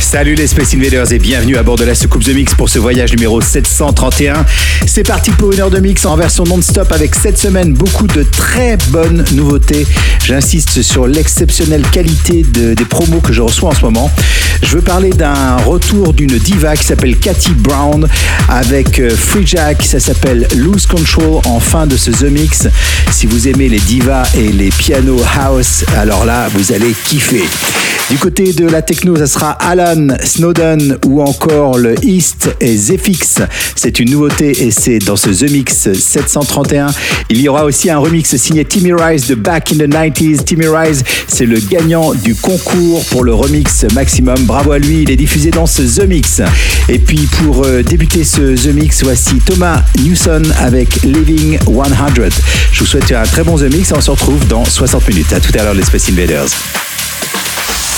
Salut 0.00 0.34
les 0.36 0.46
Space 0.46 0.72
Invaders 0.74 1.12
et 1.12 1.18
bienvenue 1.18 1.56
à 1.58 1.62
bord 1.62 1.76
de 1.76 1.84
la 1.84 1.94
soucoupe 1.94 2.24
The 2.24 2.28
Mix 2.34 2.54
pour 2.54 2.70
ce 2.70 2.78
voyage 2.78 3.12
numéro 3.12 3.40
731. 3.42 4.46
C'est 4.86 5.02
parti 5.06 5.30
pour 5.32 5.52
une 5.52 5.60
heure 5.60 5.70
de 5.70 5.80
mix 5.80 6.06
en 6.06 6.16
version 6.16 6.44
non-stop 6.44 6.90
avec 6.92 7.14
cette 7.14 7.36
semaine 7.36 7.74
beaucoup 7.74 8.06
de 8.06 8.22
très 8.22 8.78
bonnes 8.88 9.24
nouveautés. 9.32 9.86
J'insiste 10.24 10.80
sur 10.80 11.06
l'exceptionnelle 11.06 11.82
qualité 11.92 12.42
de- 12.42 12.72
des 12.72 12.84
promos 12.86 13.20
que 13.20 13.34
je 13.34 13.42
reçois 13.42 13.68
en 13.70 13.74
ce 13.74 13.82
moment. 13.82 14.10
Je 14.62 14.76
veux 14.76 14.80
parler 14.82 15.10
d'un 15.10 15.56
retour 15.58 16.14
d'une 16.14 16.38
diva 16.38 16.74
qui 16.74 16.84
s'appelle 16.84 17.16
Cathy 17.18 17.50
Brown 17.52 18.08
avec 18.48 18.98
euh, 19.00 19.10
Free 19.10 19.46
Jack. 19.46 19.82
Ça 19.82 20.00
s'appelle 20.00 20.48
Lose 20.56 20.86
Control 20.86 21.40
en 21.44 21.60
fin 21.60 21.86
de 21.86 21.96
ce 21.98 22.10
The 22.10 22.30
Mix. 22.30 22.66
Si 23.12 23.26
vous 23.26 23.46
aimez 23.46 23.68
les 23.68 23.80
divas 23.80 24.24
et 24.34 24.48
les 24.52 24.70
pianos 24.70 25.20
house, 25.38 25.84
alors 25.98 26.24
là, 26.24 26.48
vous 26.54 26.72
allez 26.72 26.94
kiffer. 27.04 27.44
Du 28.10 28.16
côté 28.16 28.54
de 28.54 28.66
la 28.66 28.80
techno, 28.80 29.16
ça 29.16 29.26
sera 29.26 29.50
Snowden 30.24 30.98
ou 31.06 31.22
encore 31.22 31.78
le 31.78 31.94
East 32.04 32.50
et 32.60 32.76
Zephyx. 32.76 33.40
C'est 33.74 34.00
une 34.00 34.10
nouveauté 34.10 34.64
et 34.64 34.70
c'est 34.70 34.98
dans 34.98 35.16
ce 35.16 35.30
The 35.30 35.50
Mix 35.50 35.92
731. 35.92 36.88
Il 37.30 37.40
y 37.40 37.48
aura 37.48 37.64
aussi 37.64 37.90
un 37.90 37.98
remix 37.98 38.36
signé 38.36 38.64
Timmy 38.64 38.92
Rise 38.92 39.26
de 39.26 39.34
Back 39.34 39.72
in 39.72 39.76
the 39.76 39.88
90s. 39.88 40.44
Timmy 40.44 40.66
Rise, 40.66 41.04
c'est 41.26 41.46
le 41.46 41.58
gagnant 41.58 42.12
du 42.12 42.34
concours 42.34 43.04
pour 43.06 43.24
le 43.24 43.32
remix 43.32 43.86
maximum. 43.94 44.44
Bravo 44.44 44.72
à 44.72 44.78
lui, 44.78 45.02
il 45.02 45.10
est 45.10 45.16
diffusé 45.16 45.50
dans 45.50 45.66
ce 45.66 45.82
The 45.82 46.06
Mix. 46.06 46.42
Et 46.88 46.98
puis 46.98 47.28
pour 47.42 47.64
euh, 47.64 47.82
débuter 47.82 48.24
ce 48.24 48.54
The 48.54 48.74
Mix, 48.74 49.02
voici 49.04 49.36
Thomas 49.44 49.82
Newson 50.04 50.42
avec 50.58 51.02
Living 51.02 51.58
100. 51.64 51.74
Je 52.72 52.80
vous 52.80 52.86
souhaite 52.86 53.10
un 53.12 53.22
très 53.22 53.42
bon 53.42 53.56
The 53.56 53.72
Mix. 53.72 53.92
On 53.96 54.00
se 54.00 54.10
retrouve 54.10 54.46
dans 54.48 54.64
60 54.64 55.08
minutes. 55.08 55.32
À 55.32 55.40
tout 55.40 55.52
à 55.58 55.62
l'heure 55.62 55.74
les 55.74 55.84
Space 55.84 56.08
Invaders. 56.10 56.48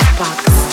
Outbox. 0.00 0.69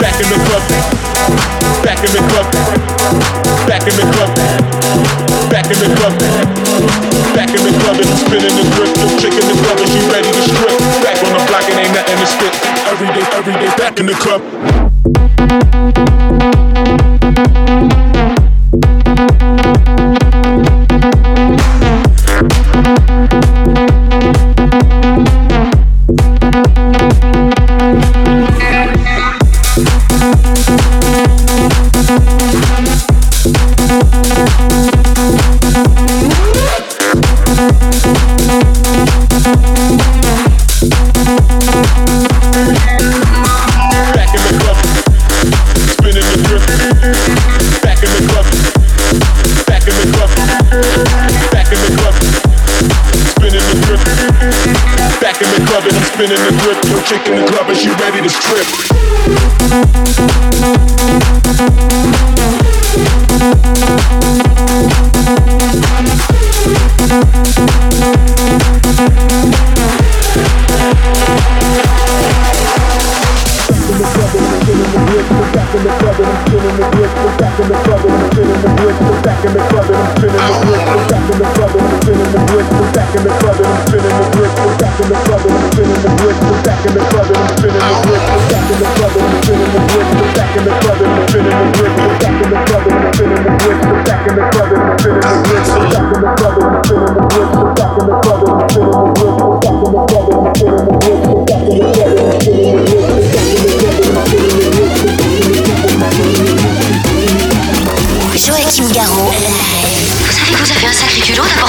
Back 0.00 0.16
in 0.16 0.28
the 0.32 0.40
club. 0.48 0.64
Back 1.84 2.00
in 2.00 2.12
the 2.12 2.22
club. 2.32 2.46
Back 3.68 3.84
in 3.86 3.94
the 3.96 4.04
club. 4.16 4.30
Back 5.50 5.68
in 5.68 5.78
the 5.78 5.88
club. 5.94 6.14
Back 7.36 7.50
in 7.52 7.62
the 7.62 7.72
club 7.80 7.96
and 8.00 8.08
spinning 8.18 8.56
the 8.56 8.64
grip. 8.74 8.92
The 8.96 9.06
chick 9.20 9.34
in 9.36 9.46
the 9.46 9.56
club 9.60 9.78
and 9.78 9.88
she 9.92 10.00
ready 10.08 10.32
to 10.32 10.42
strip. 10.42 10.78
Back 11.04 11.20
on 11.22 11.32
the 11.36 11.44
block 11.46 11.68
and 11.68 11.78
ain't 11.84 11.92
nothing 11.92 12.16
to 12.16 12.26
spit. 12.26 12.52
Every 12.88 13.08
day, 13.12 13.26
every 13.36 13.52
day, 13.54 13.70
back 13.76 14.00
in 14.00 14.06
the 14.06 14.14
club. 14.14 15.99
The 57.10 57.39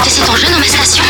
d'apporter 0.01 0.09
cet 0.09 0.29
enjeu 0.29 0.47
dans 0.51 0.59
ma 0.59 0.65
station 0.65 1.03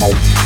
Bye. 0.00 0.37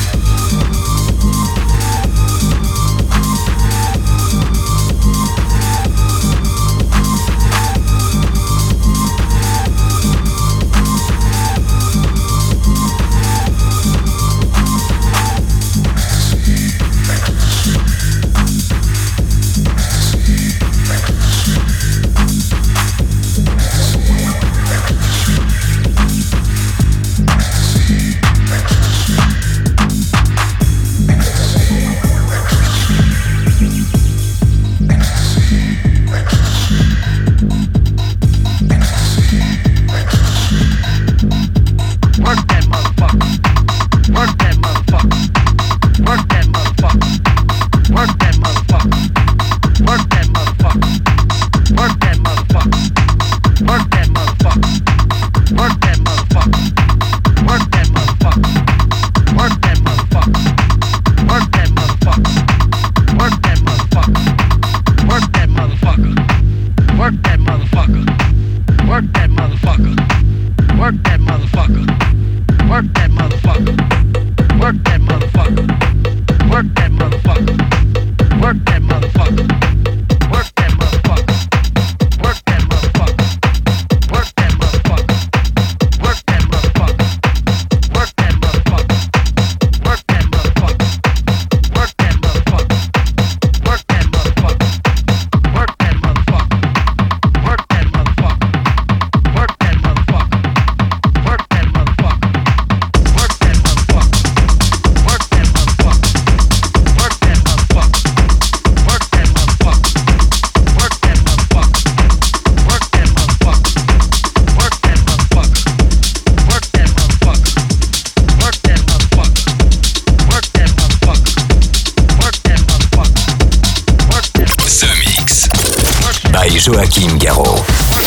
Joachim 126.64 127.18
Garraud. 127.18 127.56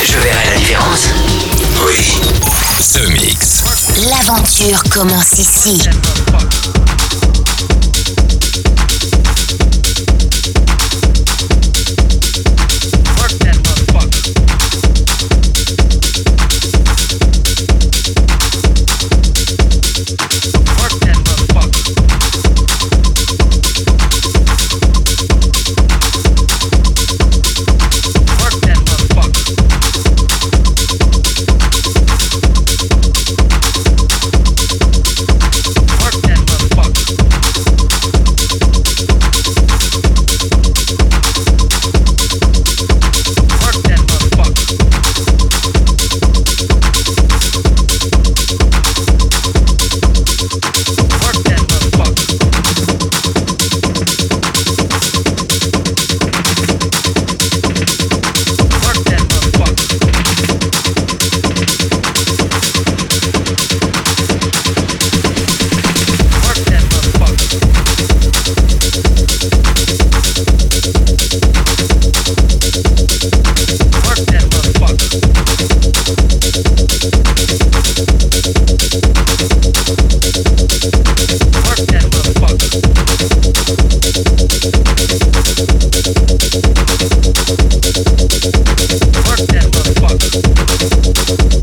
Je 0.01 0.17
verrai 0.17 0.49
la 0.49 0.57
différence. 0.57 1.09
Oui. 1.85 2.21
The 2.93 3.09
Mix. 3.09 3.63
L'aventure 4.09 4.81
commence 4.89 5.39
ici. 5.39 5.81
Work 88.75 89.39
that 89.51 89.71
motherfucker. 89.71 91.54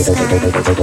You. 0.00 0.80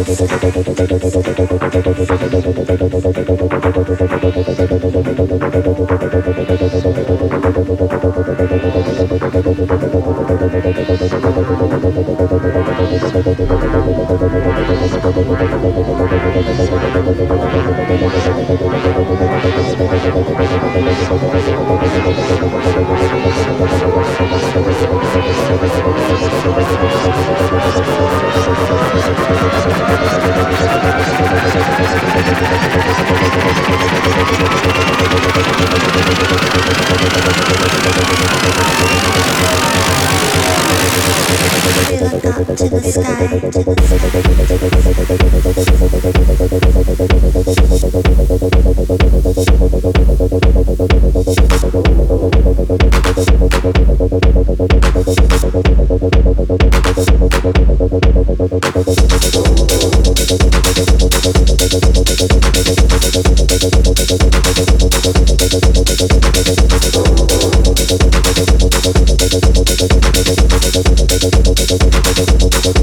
Thank 72.39 72.77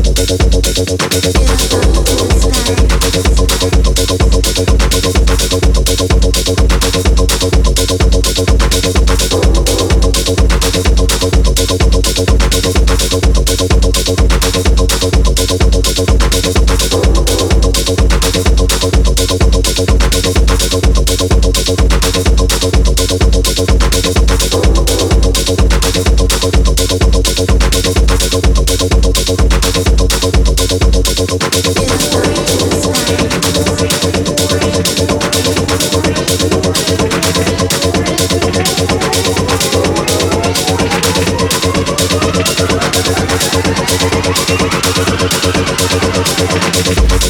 over, 46.86 47.00
over, 47.00 47.14
over. 47.14 47.23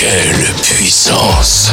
Quelle 0.00 0.54
puissance. 0.62 1.72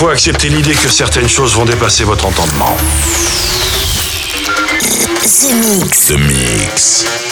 Faut 0.00 0.08
accepter 0.08 0.48
l'idée 0.48 0.72
que 0.72 0.88
certaines 0.88 1.28
choses 1.28 1.54
vont 1.54 1.66
dépasser 1.66 2.04
votre 2.04 2.24
entendement. 2.24 2.74
The 5.20 5.52
Mix. 5.52 6.06
The 6.06 6.18
Mix. 6.18 7.29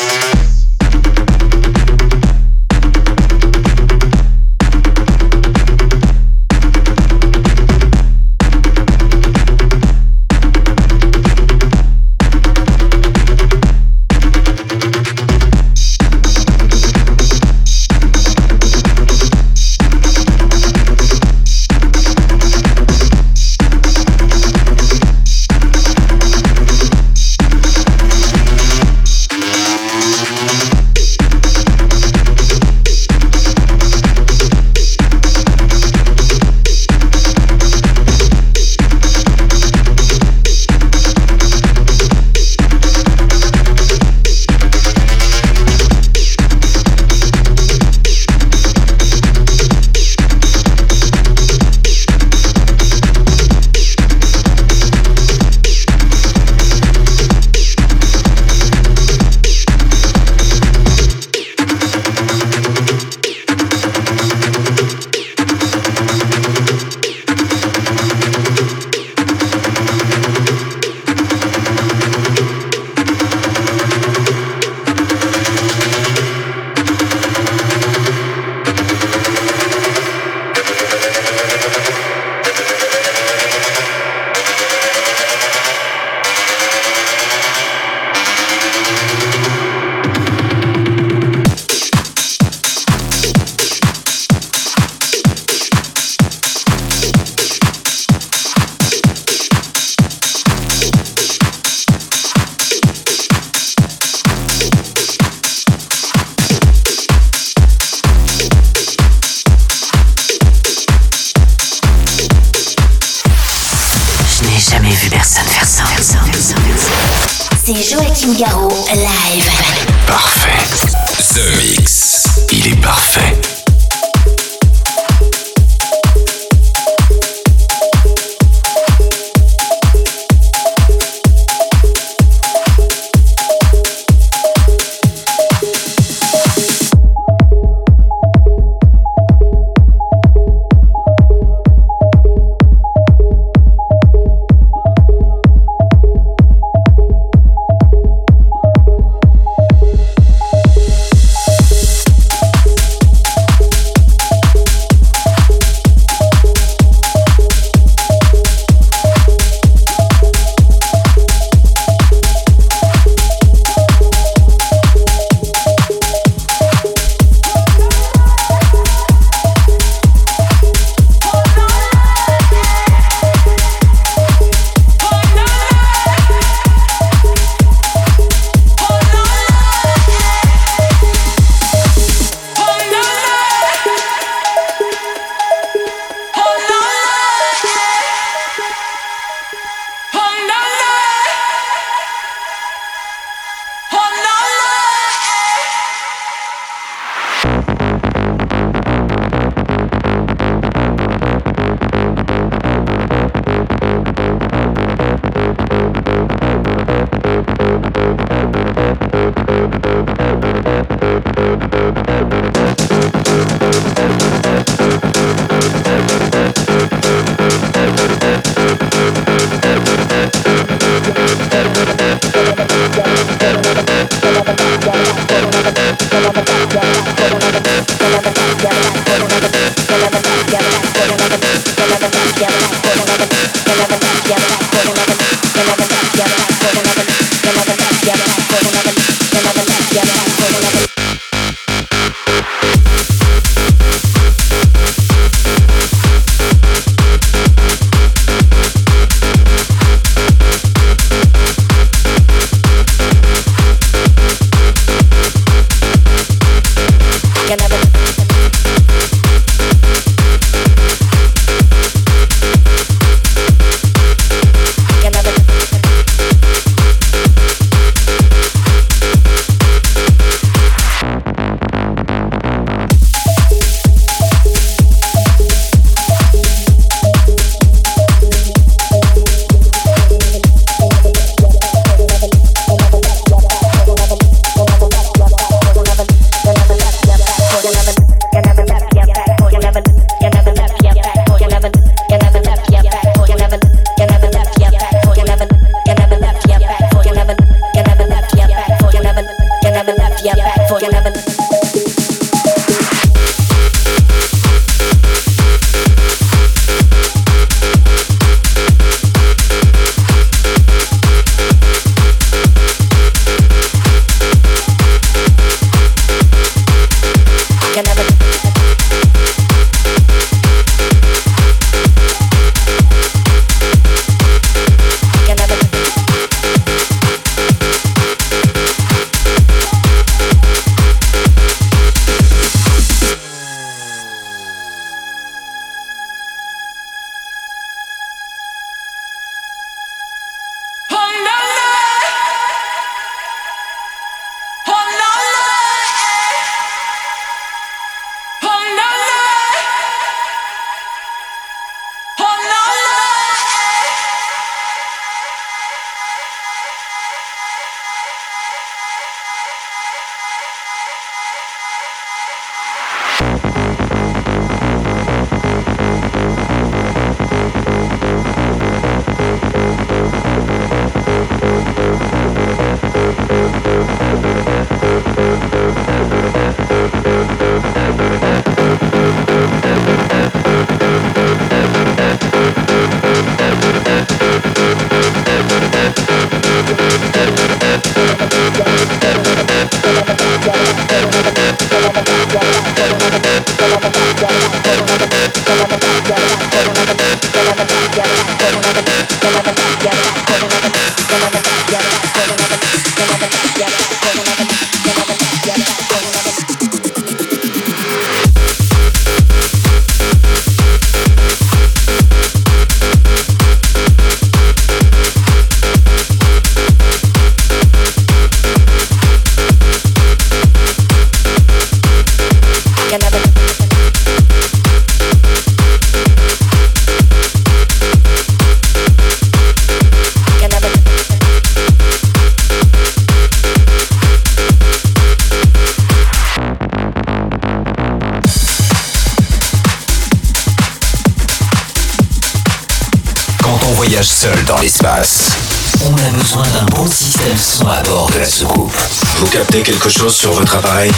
Quelque 449.89 450.01
chose 450.01 450.17
sur 450.17 450.33
votre 450.33 450.55
appareil 450.57 450.91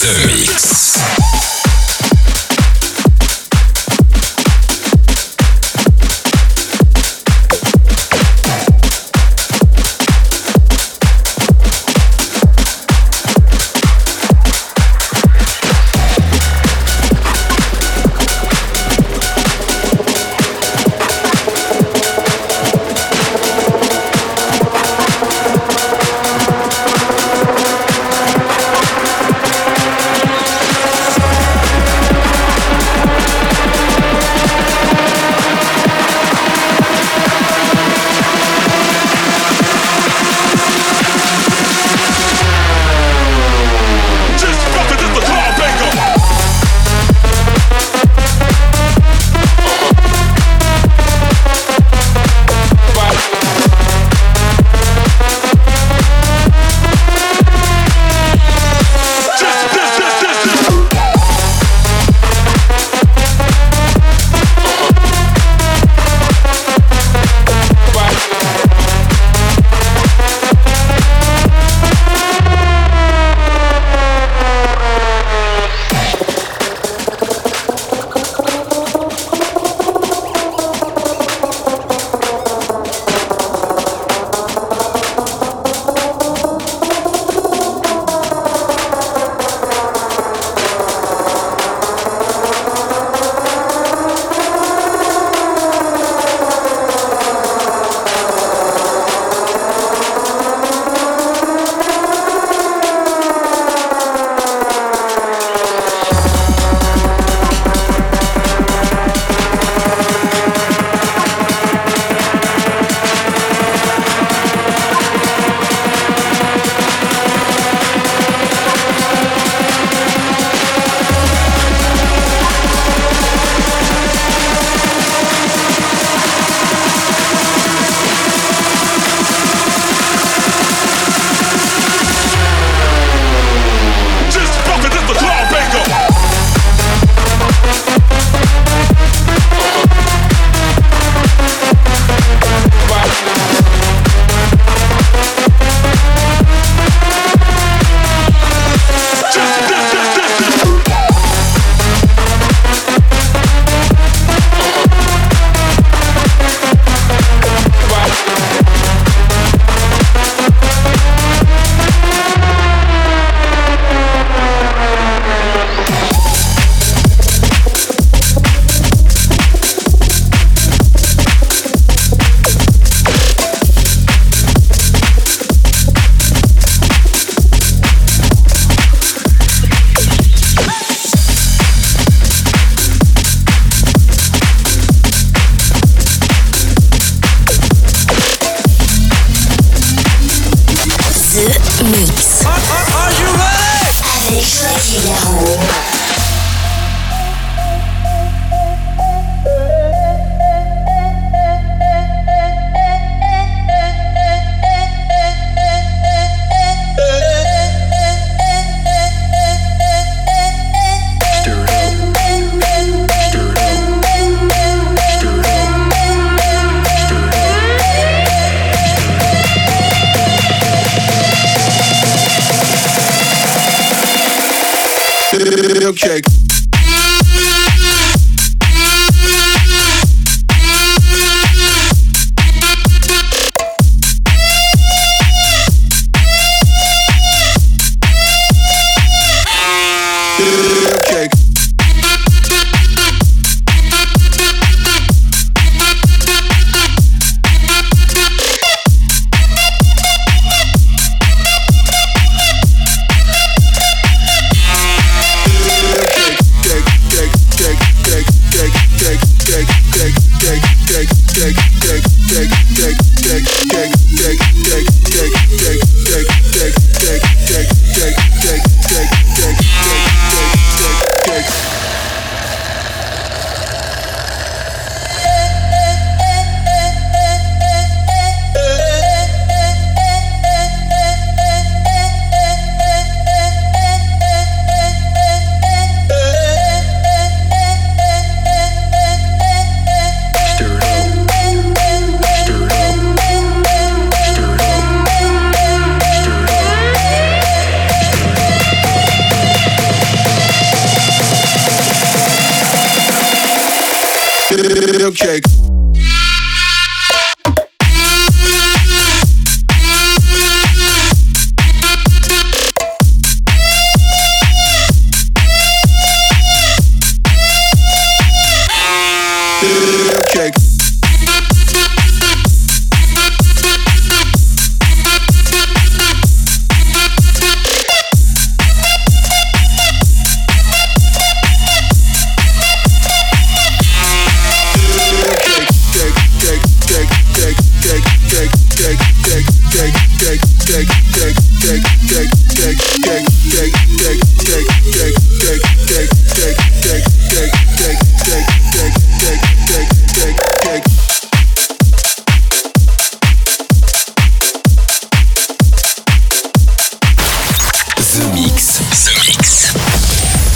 The 0.00 0.26
Mix. 0.26 0.71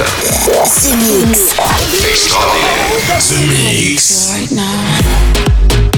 D'accord 0.00 0.64
The 0.64 0.96
Mix. 0.96 1.54
Extraordinaire. 2.08 2.90
The 3.28 3.38
Mix. 3.46 4.30
Right 4.32 4.50
now. 4.50 5.89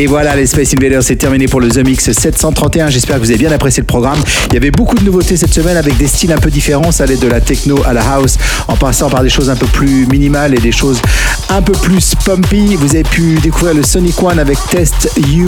Et 0.00 0.06
voilà, 0.06 0.36
les 0.36 0.46
Space 0.46 0.74
Invaders, 0.74 1.02
c'est 1.02 1.16
terminé 1.16 1.48
pour 1.48 1.60
le 1.60 1.70
The 1.70 1.84
Mix 1.84 2.12
731. 2.12 2.88
J'espère 2.88 3.16
que 3.16 3.20
vous 3.20 3.30
avez 3.30 3.38
bien 3.38 3.50
apprécié 3.50 3.80
le 3.80 3.86
programme. 3.88 4.20
Il 4.46 4.54
y 4.54 4.56
avait 4.56 4.70
beaucoup 4.70 4.94
de 4.94 5.02
nouveautés 5.02 5.36
cette 5.36 5.52
semaine 5.52 5.76
avec 5.76 5.96
des 5.96 6.06
styles 6.06 6.30
un 6.30 6.38
peu 6.38 6.50
différents. 6.50 6.92
Ça 6.92 7.02
allait 7.02 7.16
de 7.16 7.26
la 7.26 7.40
techno 7.40 7.82
à 7.84 7.92
la 7.92 8.08
house, 8.12 8.36
en 8.68 8.76
passant 8.76 9.10
par 9.10 9.24
des 9.24 9.28
choses 9.28 9.50
un 9.50 9.56
peu 9.56 9.66
plus 9.66 10.06
minimales 10.06 10.54
et 10.54 10.60
des 10.60 10.70
choses 10.70 11.02
un 11.50 11.62
peu 11.62 11.72
plus 11.72 12.14
pumpy. 12.24 12.76
Vous 12.76 12.94
avez 12.94 13.04
pu 13.04 13.34
découvrir 13.36 13.74
le 13.74 13.82
Sonic 13.82 14.22
One 14.22 14.38
avec 14.38 14.58
Test 14.70 15.10
You. 15.28 15.46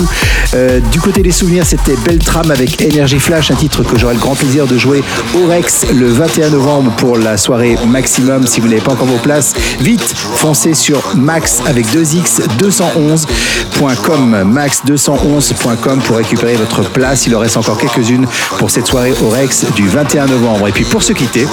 Euh, 0.54 0.80
du 0.92 1.00
côté 1.00 1.22
des 1.22 1.30
souvenirs, 1.30 1.64
c'était 1.66 1.96
Beltram 1.96 2.50
avec 2.50 2.82
Energy 2.82 3.18
Flash, 3.18 3.50
un 3.50 3.54
titre 3.54 3.82
que 3.82 3.98
j'aurai 3.98 4.14
le 4.14 4.20
grand 4.20 4.34
plaisir 4.34 4.66
de 4.66 4.78
jouer 4.78 5.02
au 5.34 5.46
Rex 5.46 5.86
le 5.92 6.08
21 6.08 6.50
novembre 6.50 6.92
pour 6.96 7.18
la 7.18 7.36
soirée 7.36 7.76
Maximum. 7.86 8.46
Si 8.46 8.60
vous 8.60 8.68
n'avez 8.68 8.80
pas 8.80 8.92
encore 8.92 9.06
vos 9.06 9.18
places, 9.18 9.54
vite, 9.80 10.14
foncez 10.36 10.74
sur 10.74 11.16
max 11.16 11.60
avec 11.66 11.86
2x 11.86 12.40
211.com 12.58 14.54
max211.com 14.54 16.00
pour 16.00 16.16
récupérer 16.16 16.54
votre 16.54 16.82
place. 16.90 17.26
Il 17.26 17.36
en 17.36 17.40
reste 17.40 17.56
encore 17.56 17.78
quelques-unes 17.78 18.26
pour 18.58 18.70
cette 18.70 18.86
soirée 18.86 19.14
au 19.22 19.28
Rex 19.28 19.66
du 19.74 19.86
21 19.88 20.26
novembre. 20.26 20.68
Et 20.68 20.72
puis 20.72 20.84
pour 20.84 21.02
se 21.02 21.12
quitter, 21.12 21.46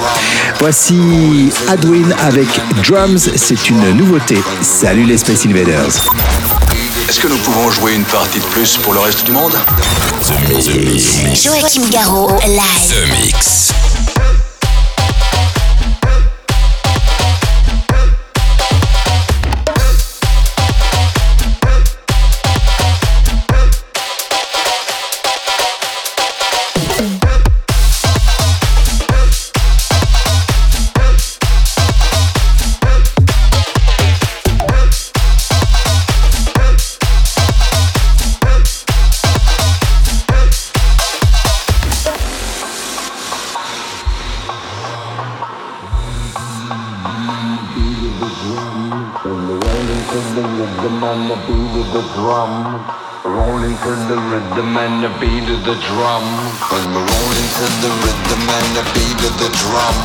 voici 0.58 1.50
Adwin 1.68 2.14
avec 2.24 2.48
Drums. 2.86 3.30
C'est 3.36 3.68
une 3.70 3.96
nouveauté. 3.96 4.37
Salut 4.62 5.04
les 5.04 5.18
Space 5.18 5.46
Invaders. 5.46 6.08
Est-ce 7.08 7.20
que 7.20 7.26
nous 7.28 7.38
pouvons 7.38 7.70
jouer 7.70 7.94
une 7.94 8.04
partie 8.04 8.38
de 8.38 8.44
plus 8.44 8.76
pour 8.78 8.94
le 8.94 9.00
reste 9.00 9.24
du 9.24 9.32
monde? 9.32 9.52
Joachim 11.34 11.88
Garraud, 11.90 12.30
live. 12.46 12.88
The 12.88 13.10
Mix. 13.10 13.57
Beat 55.20 55.50
of 55.50 55.64
the 55.64 55.74
drum. 55.90 56.24
When 56.70 56.84
we're 56.94 57.02
rolling 57.02 57.48
to 57.58 57.66
the 57.82 57.90
rhythm 58.02 58.42
and 58.46 58.68
the 58.78 58.84
beat 58.94 59.20
of 59.26 59.34
the 59.42 59.50
drum. 59.58 59.96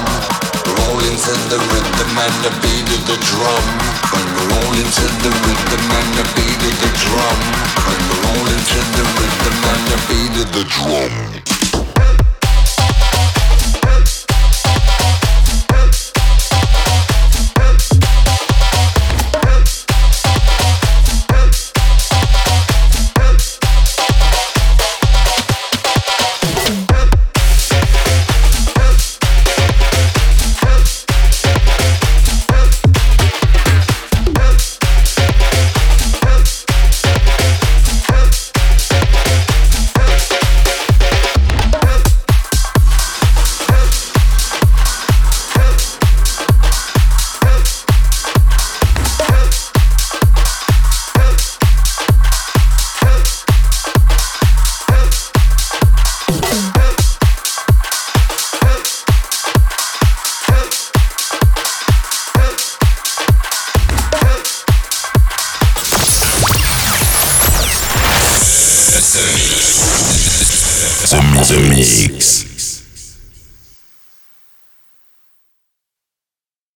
Rolling 0.66 1.18
to 1.18 1.34
the 1.54 1.60
rhythm 1.70 2.12
and 2.18 2.36
the 2.42 2.54
beat 2.62 2.90
of 2.98 3.02
the 3.06 3.18
drum. 3.22 3.64
When 4.10 4.26
we're 4.34 4.50
rolling 4.58 4.90
to 4.90 5.08
the 5.22 5.32
rhythm 5.46 5.84
and 6.00 6.10
the 6.18 6.26
beat 6.34 6.62
of 6.66 6.76
the 6.82 6.92
drum. 7.06 7.40
When 7.86 8.02
we're 8.10 8.24
rolling 8.26 8.64
to 8.74 8.80
the 8.98 9.06
rhythm 9.18 9.58
and 9.70 9.84
the 9.92 10.00
beat 10.10 10.36
of 10.42 10.50
the 10.54 10.64
drum. 10.66 11.33